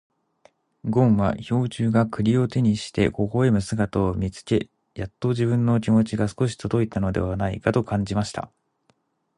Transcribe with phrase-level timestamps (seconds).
[0.83, 8.49] ごんは兵十が栗を手にして微笑む姿を見つけ、やっと自分の気持ちが少し届いたのではないかと感じました。